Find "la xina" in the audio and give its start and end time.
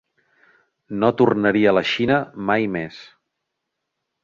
1.79-2.19